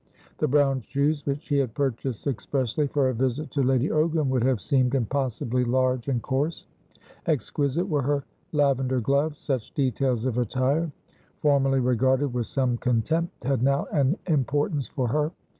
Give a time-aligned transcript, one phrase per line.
[0.39, 4.41] The brown shoes which she had purchased expressly for her visit to Lady Ogram would
[4.43, 6.65] have seemed impossibly large and coarse.
[7.27, 9.39] Exquisite were her lavender gloves.
[9.41, 10.91] Such details of attire,
[11.43, 15.31] formerly regarded with some contempt, had now an importance for her.